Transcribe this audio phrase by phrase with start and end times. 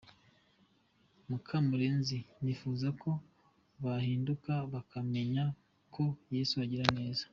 [1.29, 3.11] Mukamurenzi: Nifuza ko
[3.83, 5.43] bahinduka bakamenya
[5.93, 6.03] ko
[6.35, 7.23] Yesu agira neza.